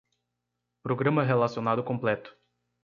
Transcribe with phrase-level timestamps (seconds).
[0.81, 2.31] Programa relacionado completo